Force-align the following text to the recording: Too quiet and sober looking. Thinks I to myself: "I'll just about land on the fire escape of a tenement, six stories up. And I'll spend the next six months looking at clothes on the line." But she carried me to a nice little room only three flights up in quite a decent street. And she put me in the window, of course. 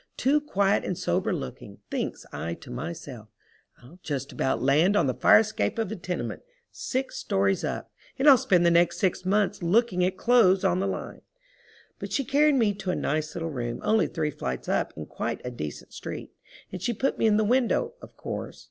Too 0.17 0.41
quiet 0.41 0.83
and 0.83 0.97
sober 0.97 1.31
looking. 1.31 1.77
Thinks 1.91 2.25
I 2.33 2.55
to 2.55 2.71
myself: 2.71 3.27
"I'll 3.83 3.99
just 4.01 4.31
about 4.31 4.59
land 4.59 4.95
on 4.95 5.05
the 5.05 5.13
fire 5.13 5.37
escape 5.41 5.77
of 5.77 5.91
a 5.91 5.95
tenement, 5.95 6.41
six 6.71 7.17
stories 7.17 7.63
up. 7.63 7.91
And 8.17 8.27
I'll 8.27 8.39
spend 8.39 8.65
the 8.65 8.71
next 8.71 8.97
six 8.97 9.25
months 9.25 9.61
looking 9.61 10.03
at 10.03 10.17
clothes 10.17 10.63
on 10.63 10.79
the 10.79 10.87
line." 10.87 11.21
But 11.99 12.11
she 12.11 12.25
carried 12.25 12.55
me 12.55 12.73
to 12.73 12.89
a 12.89 12.95
nice 12.95 13.35
little 13.35 13.51
room 13.51 13.79
only 13.83 14.07
three 14.07 14.31
flights 14.31 14.67
up 14.67 14.91
in 14.97 15.05
quite 15.05 15.39
a 15.45 15.51
decent 15.51 15.93
street. 15.93 16.31
And 16.71 16.81
she 16.81 16.93
put 16.95 17.19
me 17.19 17.27
in 17.27 17.37
the 17.37 17.43
window, 17.43 17.93
of 18.01 18.17
course. 18.17 18.59